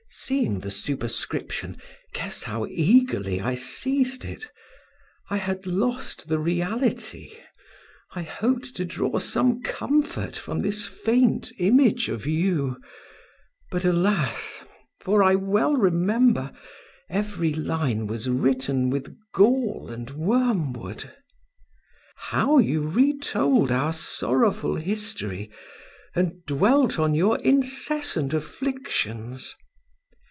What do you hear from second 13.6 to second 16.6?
But alas! for I well remember